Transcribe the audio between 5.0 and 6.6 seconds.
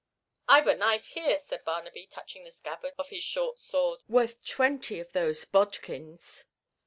those bodkins."